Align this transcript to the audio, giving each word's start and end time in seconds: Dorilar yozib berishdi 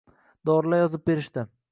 Dorilar 0.49 0.81
yozib 0.81 1.03
berishdi 1.11 1.45